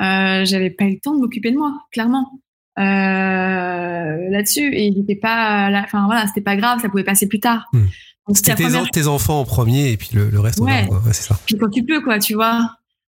[0.00, 2.40] Euh, j'avais pas eu le temps de m'occuper de moi, clairement.
[2.76, 7.38] Euh, là-dessus et il n'était pas, enfin voilà, c'était pas grave, ça pouvait passer plus
[7.38, 7.66] tard.
[7.72, 7.84] Mmh.
[8.32, 10.58] C'était tes, tes, enfants en premier et puis le, le reste.
[10.58, 10.88] Ouais.
[10.88, 11.38] ouais c'est ça.
[11.46, 12.70] Puis quand tu peux, quoi, tu vois.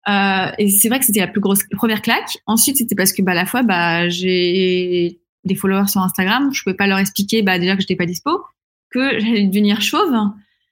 [0.08, 2.38] Euh, et c'est vrai que c'était la plus grosse première claque.
[2.46, 6.50] Ensuite, c'était parce que bah, à la fois, bah, j'ai des followers sur Instagram.
[6.54, 8.44] Je pouvais pas leur expliquer bah, déjà que j'étais pas dispo,
[8.92, 10.14] que j'allais devenir chauve,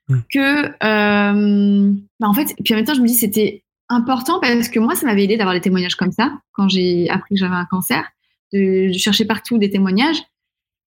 [0.09, 0.17] mmh.
[0.31, 2.55] que euh, bah, en fait.
[2.63, 5.37] Puis en même temps, je me dis c'était important parce que moi, ça m'avait aidé
[5.37, 8.03] d'avoir des témoignages comme ça quand j'ai appris que j'avais un cancer,
[8.53, 10.21] de, de chercher partout des témoignages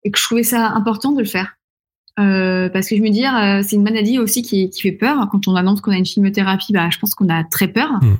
[0.03, 1.55] et que je trouvais ça important de le faire.
[2.19, 5.27] Euh, parce que je me dis, euh, c'est une maladie aussi qui, qui, fait peur.
[5.31, 7.93] Quand on annonce qu'on a une chimiothérapie, bah, je pense qu'on a très peur.
[8.01, 8.17] Mm.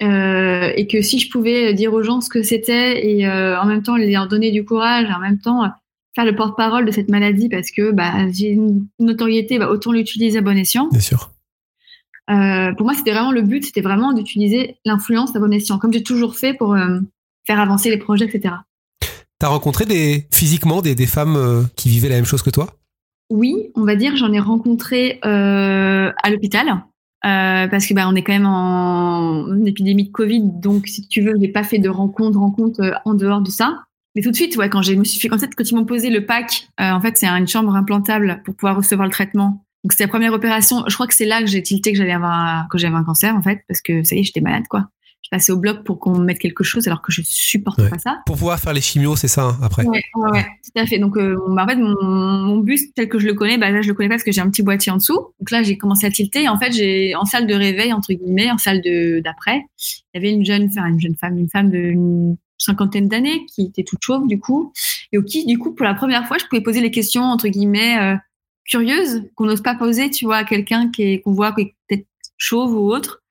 [0.00, 3.66] Euh, et que si je pouvais dire aux gens ce que c'était et euh, en
[3.66, 5.64] même temps leur donner du courage, en même temps
[6.14, 10.38] faire le porte-parole de cette maladie parce que bah, j'ai une notoriété, bah, autant l'utiliser
[10.38, 10.88] à bon escient.
[10.88, 11.32] Bien sûr.
[12.30, 15.92] Euh, pour moi, c'était vraiment le but, c'était vraiment d'utiliser l'influence à bon escient, comme
[15.92, 16.76] j'ai toujours fait pour
[17.46, 18.54] faire avancer les projets, etc.
[19.38, 22.68] T'as rencontré des, physiquement des, des femmes qui vivaient la même chose que toi?
[23.30, 26.84] Oui, on va dire, j'en ai rencontré à l'hôpital.
[27.24, 31.20] Euh, parce que bah, on est quand même en, épidémie de Covid, donc si tu
[31.20, 33.82] veux, j'ai pas fait de rencontres, rencontres euh, en dehors de ça.
[34.14, 36.10] Mais tout de suite, ouais, quand j'ai, me suis fait, fait, quand ils m'ont posé
[36.10, 39.64] le pack, euh, en fait, c'est une chambre implantable pour pouvoir recevoir le traitement.
[39.84, 40.84] Donc c'était la première opération.
[40.86, 43.34] Je crois que c'est là que j'ai tilté que j'allais avoir, que j'avais un cancer,
[43.34, 44.88] en fait, parce que ça y est, j'étais malade, quoi.
[45.30, 47.90] Passais au bloc pour qu'on me mette quelque chose, alors que je supporte Ouais.
[47.90, 48.22] pas ça.
[48.24, 50.98] Pour pouvoir faire les chimios, c'est ça, hein, après Ouais, ouais, ouais, tout à fait.
[50.98, 53.82] Donc, euh, bah, en fait, mon, mon bus tel que je le connais, bah, là,
[53.82, 55.18] je le connais pas parce que j'ai un petit boîtier en dessous.
[55.38, 56.44] Donc là, j'ai commencé à tilter.
[56.44, 60.02] Et en fait, j'ai en salle de réveil entre guillemets, en salle de d'après, il
[60.14, 63.84] y avait une jeune, enfin une jeune femme, une femme d'une cinquantaine d'années qui était
[63.84, 64.72] toute chauve du coup,
[65.12, 67.48] et au qui, du coup, pour la première fois, je pouvais poser les questions entre
[67.48, 68.16] guillemets euh,
[68.64, 71.74] curieuses qu'on n'ose pas poser, tu vois, à quelqu'un qui est qu'on voit qui est
[71.88, 73.22] peut-être chauve ou autre.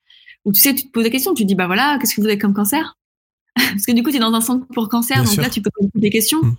[0.48, 2.22] Ou tu sais, tu te poses des questions, tu te dis bah voilà, qu'est-ce que
[2.22, 2.96] vous avez comme cancer?
[3.56, 5.44] Parce que du coup, tu es dans un centre pour cancer, Bien donc sûr.
[5.44, 6.42] là, tu peux poser des questions.
[6.42, 6.56] Mm.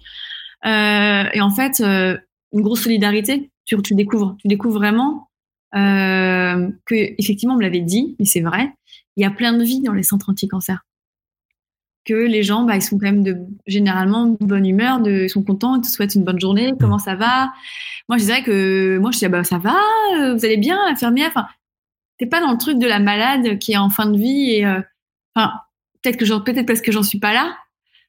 [0.67, 2.19] Euh, et en fait, euh,
[2.53, 3.51] une grosse solidarité.
[3.65, 5.29] Tu, tu découvres, tu découvres vraiment
[5.75, 8.75] euh, que effectivement, on me l'avait dit, mais c'est vrai.
[9.17, 10.85] Il y a plein de vie dans les centres anti-cancer.
[12.05, 15.31] Que les gens, bah, ils sont quand même de généralement de bonne humeur, de, ils
[15.31, 16.73] sont contents, ils te souhaitent une bonne journée.
[16.79, 17.53] Comment ça va?
[18.09, 19.77] Moi, je dirais que moi, je dis ah bah ça va,
[20.19, 21.29] euh, vous allez bien, infirmière.
[21.29, 21.47] Enfin,
[22.19, 24.67] t'es pas dans le truc de la malade qui est en fin de vie et
[24.67, 24.81] euh,
[25.35, 25.53] enfin
[26.03, 27.57] peut-être que j'en peut-être parce que j'en suis pas là,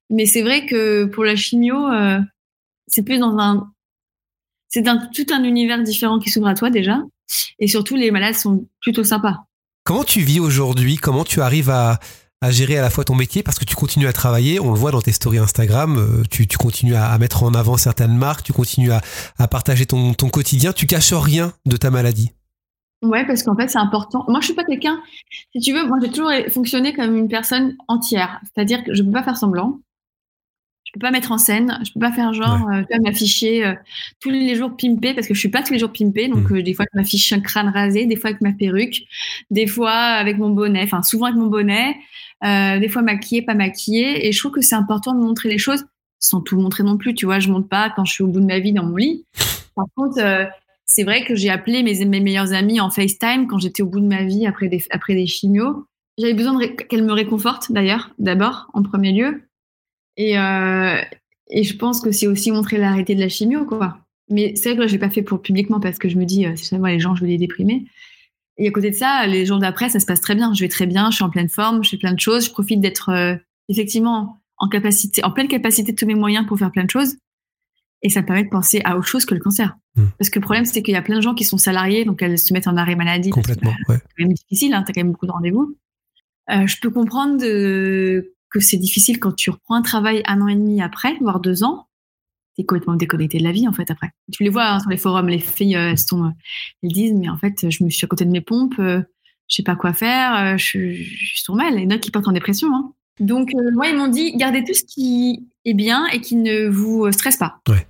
[0.10, 2.20] mais c'est vrai que pour la chimio, euh,
[2.88, 3.72] c'est plus dans un
[4.68, 7.00] c'est un, tout un univers différent qui s'ouvre à toi déjà.
[7.60, 9.46] Et surtout, les malades sont plutôt sympas.
[9.84, 10.98] Comment tu vis aujourd'hui?
[10.98, 12.00] Comment tu arrives à,
[12.42, 13.42] à gérer à la fois ton métier?
[13.44, 16.48] Parce que tu continues à travailler, on le voit dans tes stories Instagram, euh, tu,
[16.48, 19.02] tu continues à, à mettre en avant certaines marques, tu continues à,
[19.38, 22.32] à partager ton, ton quotidien, tu caches rien de ta maladie.
[23.02, 24.26] Ouais, parce qu'en fait, c'est important.
[24.28, 25.02] Moi, je suis pas quelqu'un,
[25.56, 28.42] si tu veux, moi, j'ai toujours fonctionné comme une personne entière.
[28.44, 29.80] C'est-à-dire que je peux pas faire semblant.
[30.86, 31.80] Je peux pas mettre en scène.
[31.86, 33.74] Je peux pas faire genre, euh, tu vois, m'afficher euh,
[34.20, 36.28] tous les jours pimpé parce que je suis pas tous les jours pimpé.
[36.28, 36.56] Donc, Mm.
[36.58, 39.04] euh, des fois, je m'affiche un crâne rasé, des fois avec ma perruque,
[39.52, 41.96] des fois avec mon bonnet, enfin, souvent avec mon bonnet,
[42.44, 44.28] euh, des fois maquillée, pas maquillée.
[44.28, 45.86] Et je trouve que c'est important de montrer les choses
[46.18, 47.14] sans tout montrer non plus.
[47.14, 48.96] Tu vois, je monte pas quand je suis au bout de ma vie dans mon
[48.98, 49.26] lit.
[49.76, 50.46] Par contre, euh,
[50.92, 54.00] c'est vrai que j'ai appelé mes, mes meilleurs amis en FaceTime quand j'étais au bout
[54.00, 55.86] de ma vie après des, après des chimios.
[56.18, 59.44] J'avais besoin qu'elles me réconfortent d'ailleurs, d'abord, en premier lieu.
[60.18, 61.00] Et, euh,
[61.50, 64.00] et je pense que c'est aussi montrer la réalité de la chimio, quoi.
[64.30, 66.46] Mais c'est vrai que je l'ai pas fait pour publiquement parce que je me dis,
[66.46, 67.86] euh, si ça moi les gens, je vais les déprimer.
[68.58, 70.54] Et à côté de ça, les jours d'après, ça se passe très bien.
[70.54, 72.46] Je vais très bien, je suis en pleine forme, je fais plein de choses.
[72.48, 73.36] Je profite d'être euh,
[73.70, 77.16] effectivement en capacité, en pleine capacité de tous mes moyens pour faire plein de choses.
[78.02, 79.78] Et ça me permet de penser à autre chose que le cancer.
[80.00, 80.10] Mm.
[80.18, 82.22] Parce que le problème, c'est qu'il y a plein de gens qui sont salariés, donc
[82.22, 83.30] elles se mettent en arrêt maladie.
[83.30, 83.74] Complètement.
[83.88, 83.98] Ouais.
[83.98, 85.76] c'est quand même difficile, hein, tu as quand même beaucoup de rendez-vous.
[86.52, 90.48] Euh, je peux comprendre de- que c'est difficile quand tu reprends un travail un an
[90.48, 91.86] et demi après, voire deux ans.
[92.58, 94.10] T'es complètement déconnecté de la vie, en fait, après.
[94.32, 96.30] Tu les vois hein, sur les forums, les filles, euh, elles, sont, euh,
[96.84, 99.02] elles disent, mais en fait, je me suis à côté de mes pompes, euh,
[99.48, 101.76] je sais pas quoi faire, euh, je, je suis mal.
[101.76, 102.68] Il y en a qui partent en dépression.
[102.76, 102.92] Hein.
[103.20, 107.12] Donc, moi, ils m'ont dit, gardez tout ce qui est bien et qui ne vous
[107.12, 107.60] stresse pas.
[107.70, 107.86] Ouais.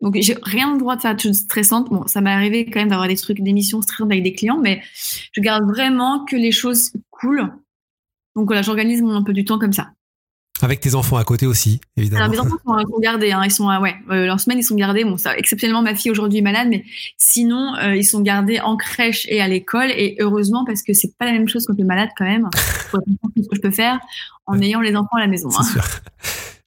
[0.00, 1.90] Donc, j'ai rien le droit de faire de choses stressantes.
[1.90, 4.58] Bon, ça m'est arrivé quand même d'avoir des trucs, des missions stressantes avec des clients,
[4.58, 4.82] mais
[5.32, 7.52] je garde vraiment que les choses cool.
[8.36, 9.90] Donc voilà, j'organise mon emploi du temps comme ça.
[10.62, 12.24] Avec tes enfants à côté aussi, évidemment.
[12.24, 15.04] Alors mes enfants sont, gardés, hein, ils sont ouais, euh, en semaine ils sont gardés.
[15.04, 16.84] Bon, ça, exceptionnellement ma fille aujourd'hui est malade, mais
[17.16, 21.16] sinon euh, ils sont gardés en crèche et à l'école et heureusement parce que c'est
[21.16, 22.48] pas la même chose quand tu es malade quand même.
[22.90, 22.98] Faut
[23.36, 24.00] ce que je peux faire
[24.46, 25.48] en ayant les enfants à la maison.
[25.56, 25.62] hein.
[25.62, 25.82] Sûr.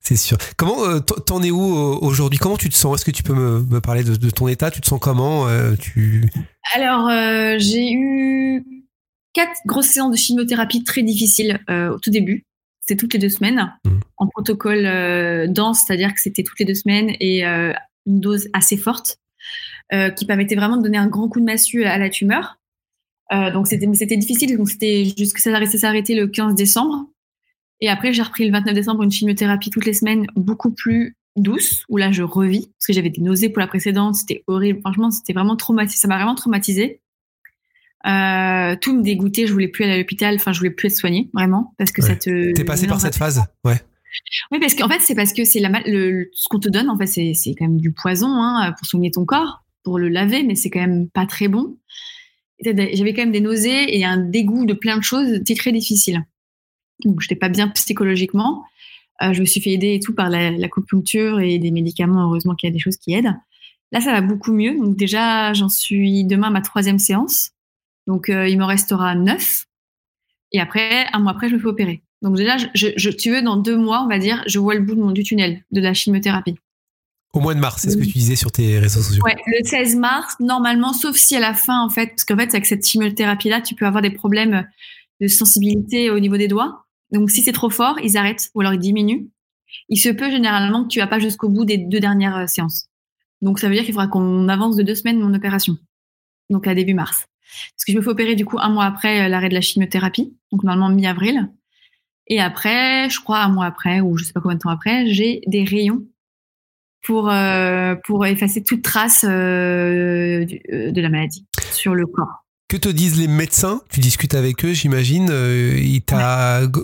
[0.05, 0.37] C'est sûr.
[0.57, 2.37] Comment euh, t'en- es où euh, aujourd'hui?
[2.37, 2.95] Comment tu te sens?
[2.97, 4.69] Est-ce que tu peux me, me parler de, de ton état?
[4.69, 6.29] Tu te sens comment Euh, Tu
[6.75, 8.65] Alors euh, j'ai eu
[9.33, 12.45] quatre grosses séances de chimiothérapie très difficiles au tout début.
[12.81, 13.99] C'était toutes les deux semaines Mhm.
[14.17, 14.83] en protocole
[15.51, 19.17] dense, c'est-à-dire que c'était toutes les deux semaines et une dose assez forte
[20.17, 22.59] qui permettait vraiment de donner un grand coup de massue à la tumeur.
[23.31, 27.07] Donc c'était c'était difficile, donc c'était jusque ça s'est arrêté le 15 décembre.
[27.83, 31.83] Et après j'ai repris le 29 décembre une chimiothérapie toutes les semaines beaucoup plus douce
[31.89, 34.79] où là je revis parce que j'avais des nausées pour la précédente, c'était horrible.
[34.79, 37.01] Franchement, c'était vraiment traumatisé, ça m'a vraiment traumatisé.
[38.05, 40.95] Euh, tout me dégoûtait, je voulais plus aller à l'hôpital, enfin je voulais plus être
[40.95, 42.07] soignée vraiment parce que Ouais.
[42.07, 43.43] ça te t'es passé par cette phase?
[43.65, 43.81] Ouais.
[44.51, 46.97] Oui, parce qu'en fait, c'est parce que c'est la le, ce qu'on te donne, en
[46.97, 50.43] fait, c'est, c'est quand même du poison hein, pour soigner ton corps, pour le laver,
[50.43, 51.77] mais c'est quand même pas très bon.
[52.63, 56.23] J'avais quand même des nausées et un dégoût de plein de choses, c'était très difficile.
[57.03, 58.63] Donc, je n'étais pas bien psychologiquement.
[59.21, 62.23] Euh, je me suis fait aider et tout par la, l'acupuncture et des médicaments.
[62.23, 63.33] Heureusement qu'il y a des choses qui aident.
[63.91, 64.77] Là, ça va beaucoup mieux.
[64.77, 67.51] Donc, déjà, j'en suis demain à ma troisième séance.
[68.07, 69.65] Donc, euh, il me restera neuf.
[70.51, 72.03] Et après, un mois après, je me fais opérer.
[72.23, 74.79] Donc déjà, je, je, tu veux, dans deux mois, on va dire, je vois le
[74.79, 76.55] bout de mon, du tunnel de la chimiothérapie.
[77.33, 79.23] Au mois de mars, c'est ce que tu disais sur tes réseaux sociaux.
[79.25, 82.49] Ouais, le 16 mars, normalement, sauf si à la fin, en fait, parce qu'en fait,
[82.53, 84.67] avec cette chimiothérapie-là, tu peux avoir des problèmes
[85.21, 86.85] de sensibilité au niveau des doigts.
[87.11, 89.29] Donc, si c'est trop fort, ils arrêtent ou alors ils diminuent.
[89.89, 92.87] Il se peut généralement que tu vas pas jusqu'au bout des deux dernières euh, séances.
[93.41, 95.77] Donc, ça veut dire qu'il faudra qu'on avance de deux semaines mon opération.
[96.49, 97.25] Donc, à début mars.
[97.75, 99.61] Parce que je me fais opérer du coup un mois après euh, l'arrêt de la
[99.61, 100.35] chimiothérapie.
[100.51, 101.51] Donc, normalement, mi-avril.
[102.27, 105.07] Et après, je crois un mois après, ou je sais pas combien de temps après,
[105.07, 106.05] j'ai des rayons
[107.03, 110.47] pour, euh, pour effacer toute trace de
[111.01, 112.42] la maladie sur le corps.
[112.73, 113.81] Que te disent les médecins?
[113.91, 115.27] Tu discutes avec eux, j'imagine.
[115.27, 116.01] il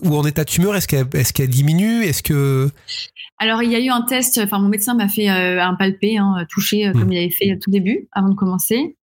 [0.04, 0.76] Où en est ta tumeur?
[0.76, 2.04] Est-ce qu'elle est diminue?
[2.04, 2.70] Est-ce que
[3.40, 4.40] Alors, il y a eu un test.
[4.44, 7.12] Enfin, mon médecin m'a fait un palpé, hein, touché, comme hmm.
[7.12, 8.98] il avait fait au tout début, avant de commencer.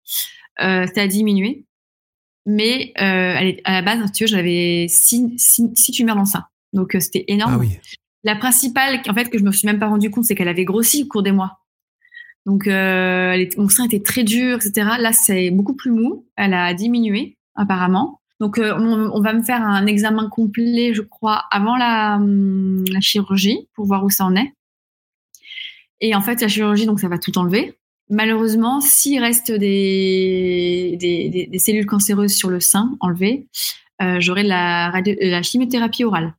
[0.60, 1.65] C'était à diminuer.
[2.45, 6.50] Mais euh, à la base, tu veux, j'avais six, six, tumeurs dans ça.
[6.74, 7.65] Donc euh, c'était énorme.
[7.65, 7.76] Ah
[8.24, 10.65] la principale, en fait, que je me suis même pas rendu compte, c'est qu'elle avait
[10.65, 11.60] grossi au cours des mois.
[12.45, 14.89] Donc euh, mon sein était très dur, etc.
[14.99, 16.25] Là, c'est beaucoup plus mou.
[16.36, 18.21] Elle a diminué apparemment.
[18.39, 22.99] Donc euh, on, va me faire un examen complet, je crois, avant la, hum, la
[22.99, 24.53] chirurgie pour voir où ça en est.
[26.01, 27.77] Et en fait, la chirurgie, donc ça va tout enlever
[28.10, 33.47] malheureusement, s'il reste des, des, des, cellules cancéreuses sur le sein enlevées,
[34.01, 36.36] euh, j'aurai la, la chimiothérapie orale.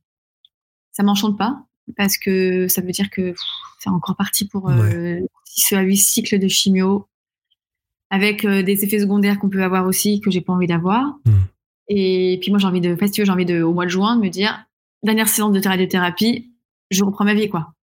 [0.91, 1.63] Ça m'enchante pas
[1.95, 3.33] parce que ça veut dire que
[3.79, 5.19] c'est encore parti pour euh,
[5.57, 7.07] 6 à 8 cycles de chimio
[8.09, 11.03] avec euh, des effets secondaires qu'on peut avoir aussi que j'ai pas envie d'avoir.
[11.25, 11.43] Hmm.
[11.89, 14.29] Et puis moi j'ai envie de, j'ai envie de au mois de juin de me
[14.29, 14.65] dire
[15.03, 16.51] dernière séance de radiothérapie,
[16.91, 17.73] je reprends ma vie quoi.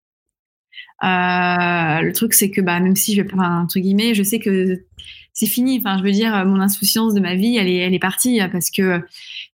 [1.03, 4.39] Euh, le truc, c'est que bah, même si je vais, enfin, entre guillemets, je sais
[4.39, 4.85] que
[5.33, 5.79] c'est fini.
[5.79, 8.71] Enfin, je veux dire, mon insouciance de ma vie, elle est, elle est partie parce
[8.71, 9.03] que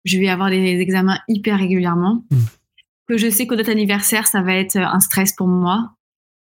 [0.05, 2.25] je vais avoir des examens hyper régulièrement.
[2.31, 2.37] Mm.
[3.09, 5.93] Que je sais qu'au date anniversaire, ça va être un stress pour moi.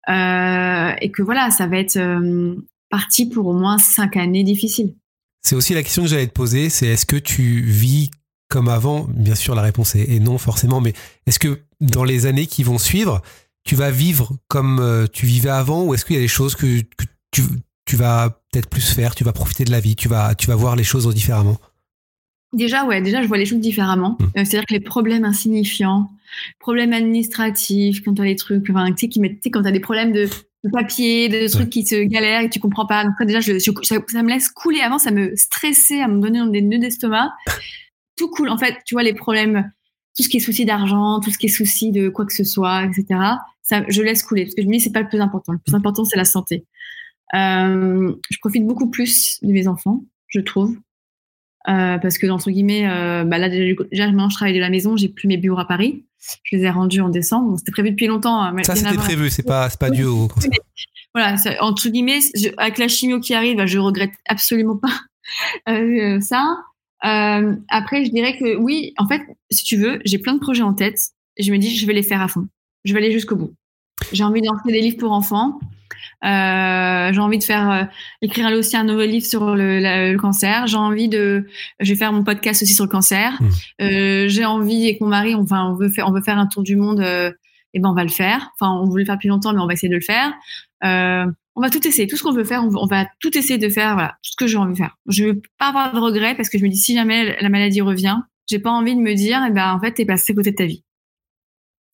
[0.10, 2.56] Euh, et que voilà, ça va être euh,
[2.90, 4.94] parti pour au moins cinq années difficiles.
[5.42, 8.12] C'est aussi la question que j'allais te poser, c'est est-ce que tu vis
[8.50, 9.08] comme avant?
[9.10, 10.94] Bien sûr, la réponse est, non forcément, mais
[11.28, 13.22] est-ce que dans les années qui vont suivre,
[13.64, 16.56] tu vas vivre comme euh, tu vivais avant ou est-ce qu'il y a des choses
[16.56, 16.82] que,
[17.32, 17.44] tu,
[17.86, 20.56] tu, vas peut-être plus faire, tu vas profiter de la vie, tu vas, tu vas
[20.56, 21.58] voir les choses différemment?
[22.54, 24.18] Déjà, ouais, déjà, je vois les choses différemment.
[24.20, 24.24] Mmh.
[24.24, 26.10] Euh, c'est-à-dire que les problèmes insignifiants,
[26.60, 29.72] problèmes administratifs, quand tu as des trucs, enfin, tu sais, qui mettent, quand tu as
[29.72, 30.28] des problèmes de,
[30.72, 33.04] papier, de trucs qui se galèrent et tu comprends pas.
[33.04, 33.72] Donc, déjà, je, ça,
[34.08, 34.82] ça, me laisse couler.
[34.82, 37.32] Avant, ça me stressait à me donner des nœuds d'estomac.
[38.18, 38.50] Tout cool.
[38.50, 39.72] En fait, tu vois, les problèmes,
[40.18, 42.44] tout ce qui est souci d'argent, tout ce qui est souci de quoi que ce
[42.44, 45.20] soit, etc ça, je laisse couler parce que je me dis c'est pas le plus
[45.20, 45.52] important.
[45.52, 46.66] Le plus important c'est la santé.
[47.34, 50.78] Euh, je profite beaucoup plus de mes enfants, je trouve,
[51.68, 54.98] euh, parce que entre guillemets, euh, bah là déjà maintenant je travaille de la maison,
[54.98, 56.06] j'ai plus mes bureaux à Paris.
[56.44, 57.58] Je les ai rendus en décembre.
[57.58, 58.42] c'était prévu depuis longtemps.
[58.42, 60.28] Hein, ça c'était prévu, c'est pas c'est pas dû au
[61.14, 62.20] Voilà, entre guillemets,
[62.58, 64.94] avec la chimio qui arrive, bah, je regrette absolument pas
[65.70, 66.58] euh, ça.
[67.02, 70.74] Après, je dirais que oui, en fait, si tu veux, j'ai plein de projets en
[70.74, 70.98] tête
[71.38, 72.48] et je me dis je vais les faire à fond
[72.86, 73.54] je vais aller jusqu'au bout.
[74.14, 75.60] J'ai envie d'enseigner des livres pour enfants.
[76.24, 77.84] Euh, j'ai envie de faire euh,
[78.22, 80.68] écrire aussi un nouveau livre sur le, cancer.
[80.68, 81.46] J'ai envie de,
[81.80, 83.34] je vais faire mon podcast aussi sur le cancer.
[83.40, 83.48] Mmh.
[83.82, 86.64] Euh, j'ai envie avec mon mari, enfin, on veut faire, on veut faire un tour
[86.64, 87.02] du monde.
[87.02, 87.32] et
[87.74, 88.52] eh ben, on va le faire.
[88.60, 90.34] Enfin, on voulait le faire depuis longtemps, mais on va essayer de le faire.
[90.82, 93.94] on va tout essayer, tout ce qu'on veut faire, on va, tout essayer de faire.
[93.94, 94.98] Voilà, tout ce que j'ai envie de faire.
[95.08, 97.82] Je veux pas avoir de regrets parce que je me dis si jamais la maladie
[97.82, 100.52] revient, j'ai pas envie de me dire, eh ben, en fait, t'es passé à côté
[100.52, 100.85] de ta vie.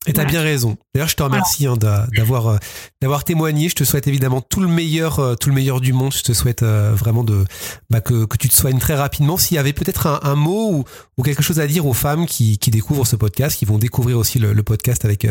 [0.08, 0.78] Et t'as bien raison.
[0.96, 2.58] D'ailleurs, je te remercie hein, d'avoir euh,
[3.04, 3.70] d'avoir témoigné.
[3.70, 6.12] Je te souhaite évidemment tout le meilleur, euh, tout le meilleur du monde.
[6.12, 7.46] Je te souhaite euh, vraiment de
[7.92, 9.38] bah, que, que tu te soignes très rapidement.
[9.38, 10.84] S'il y avait peut-être un, un, mot ou,
[11.18, 14.18] ou, quelque chose à dire aux femmes qui, qui découvrent ce podcast, qui vont découvrir
[14.18, 15.28] aussi le, le podcast avec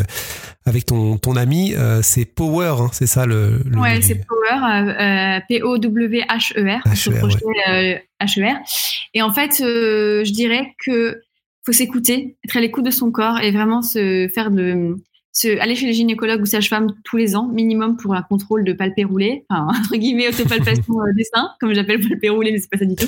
[0.65, 3.61] avec ton ton ami, c'est Power, hein, c'est ça le.
[3.65, 7.09] le ouais, c'est Power, P O W H E R, H
[8.39, 8.57] E R.
[9.13, 11.19] Et en fait, je dirais que
[11.65, 14.95] faut s'écouter, être à l'écoute de son corps et vraiment se faire de
[15.31, 18.73] se, aller chez les gynécologues ou sages-femmes tous les ans, minimum pour un contrôle de
[18.73, 22.69] palpé roulé, enfin, entre guillemets, autopalpation euh, des seins, comme j'appelle palpé roulé, mais c'est
[22.69, 23.07] pas ça du tout.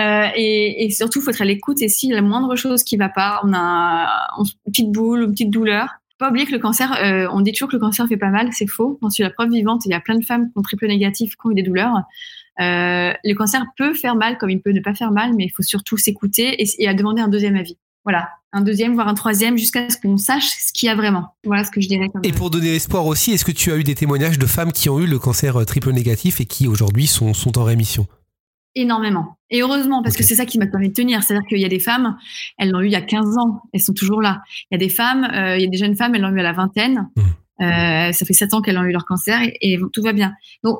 [0.00, 3.08] Euh, et, et, surtout, faut être à l'écoute et si la moindre chose qui va
[3.08, 7.28] pas, on a une petite boule, une petite douleur, pas oublier que le cancer, euh,
[7.32, 8.98] on dit toujours que le cancer fait pas mal, c'est faux.
[9.02, 9.84] J'en suis la preuve vivante.
[9.84, 12.02] Il y a plein de femmes qui ont triple négatif, qui ont eu des douleurs.
[12.60, 15.50] Euh, le cancer peut faire mal comme il peut ne pas faire mal, mais il
[15.50, 17.76] faut surtout s'écouter et, et à demander un deuxième avis.
[18.04, 21.34] Voilà, un deuxième, voire un troisième, jusqu'à ce qu'on sache ce qu'il y a vraiment.
[21.44, 22.08] Voilà ce que je dirais.
[22.22, 24.90] et pour donner espoir aussi, est-ce que tu as eu des témoignages de femmes qui
[24.90, 28.06] ont eu le cancer euh, triple négatif et qui aujourd'hui sont, sont en rémission?
[28.76, 29.38] Énormément.
[29.50, 31.22] Et heureusement, parce que c'est ça qui m'a permis de tenir.
[31.22, 32.16] C'est-à-dire qu'il y a des femmes,
[32.58, 34.42] elles l'ont eu il y a 15 ans, elles sont toujours là.
[34.70, 36.40] Il y a des femmes, euh, il y a des jeunes femmes, elles l'ont eu
[36.40, 37.08] à la vingtaine.
[37.16, 37.22] Mmh.
[37.60, 40.32] Euh, ça fait 7 ans qu'elles ont eu leur cancer et, tout va bien.
[40.64, 40.78] Donc,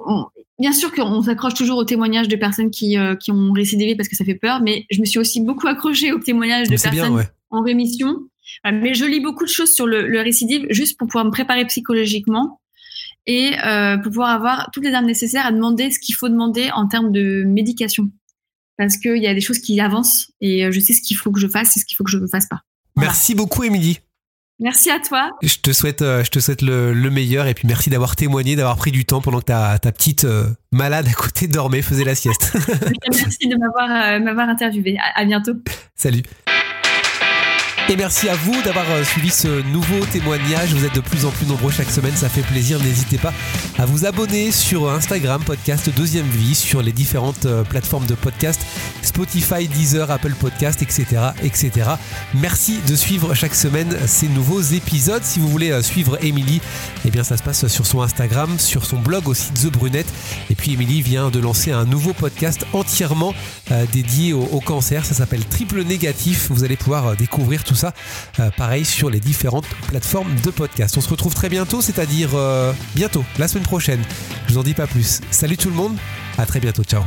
[0.58, 4.08] bien sûr qu'on s'accroche toujours aux témoignages de personnes qui, euh, qui ont récidivé parce
[4.08, 7.24] que ça fait peur, mais je me suis aussi beaucoup accrochée aux témoignages de personnes
[7.50, 8.16] en rémission.
[8.64, 11.64] Mais je lis beaucoup de choses sur le, le récidive juste pour pouvoir me préparer
[11.66, 12.60] psychologiquement
[13.26, 16.70] et euh, pour pouvoir avoir toutes les armes nécessaires à demander ce qu'il faut demander
[16.74, 18.10] en termes de médication.
[18.76, 21.30] Parce qu'il y a des choses qui avancent et euh, je sais ce qu'il faut
[21.30, 22.62] que je fasse et ce qu'il faut que je ne fasse pas.
[22.96, 24.00] Merci beaucoup, Émilie.
[24.64, 25.30] Merci à toi.
[25.42, 28.76] Je te souhaite, euh, je te souhaite le, meilleur et puis merci d'avoir témoigné, d'avoir
[28.76, 30.26] pris du temps pendant que ta, ta petite
[30.72, 32.52] malade à côté dormait, faisait la sieste.
[33.12, 34.96] merci de m'avoir m'avoir interviewé.
[35.14, 35.52] à bientôt.
[35.94, 36.22] Salut.
[37.90, 40.72] Et merci à vous d'avoir euh, suivi ce nouveau témoignage.
[40.72, 42.78] Vous êtes de plus en plus nombreux chaque semaine, ça fait plaisir.
[42.78, 43.32] N'hésitez pas
[43.78, 48.60] à vous abonner sur Instagram, podcast Deuxième Vie, sur les différentes euh, plateformes de podcast,
[49.02, 51.06] Spotify, Deezer, Apple Podcast, etc.,
[51.42, 51.90] etc.
[52.34, 55.24] Merci de suivre chaque semaine ces nouveaux épisodes.
[55.24, 56.60] Si vous voulez euh, suivre Émilie,
[57.04, 60.12] eh bien ça se passe sur son Instagram, sur son blog aussi The Brunette.
[60.50, 63.34] Et puis Émilie vient de lancer un nouveau podcast entièrement
[63.92, 65.04] dédié au, cancer.
[65.04, 66.50] Ça s'appelle Triple Négatif.
[66.50, 67.92] Vous allez pouvoir découvrir tout ça,
[68.38, 70.96] euh, pareil sur les différentes plateformes de podcast.
[70.96, 74.02] On se retrouve très bientôt, c'est-à-dire euh, bientôt, la semaine prochaine.
[74.46, 75.20] Je vous en dis pas plus.
[75.30, 75.96] Salut tout le monde,
[76.38, 77.02] à très bientôt, ciao.